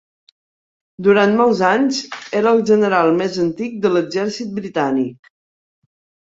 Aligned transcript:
Durant 1.07 1.35
molts 1.41 1.61
anys 1.67 1.99
era 2.39 2.53
el 2.57 2.63
general 2.71 3.13
més 3.19 3.37
antic 3.45 3.77
de 3.85 3.93
l'Exèrcit 3.97 4.57
Britànic. 4.63 5.31